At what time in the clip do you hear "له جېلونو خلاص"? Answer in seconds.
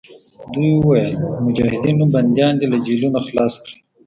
2.71-3.53